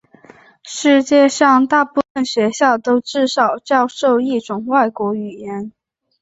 [0.63, 5.71] 世界上大部分学校都至少教授一种外国语言。